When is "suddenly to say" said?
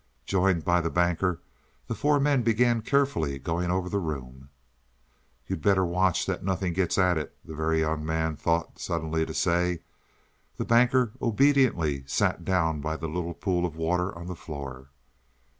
8.79-9.83